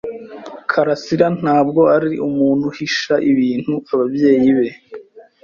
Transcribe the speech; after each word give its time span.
karasira 0.69 1.27
ntabwo 1.39 1.81
ari 1.95 2.11
umuntu 2.27 2.63
uhisha 2.71 3.13
ibintu 3.31 3.73
ababyeyi 3.91 4.49
be. 4.57 4.69